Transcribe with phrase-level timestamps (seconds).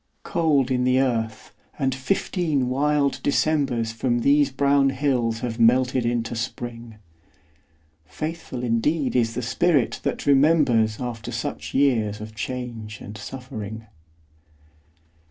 [0.23, 6.35] Cold in the earth, and fifteen wild Decembers From these brown hills have melted into
[6.35, 6.95] Spring.
[8.07, 13.85] Faithful indeed is the spirit that remembers After such years of change and suffering!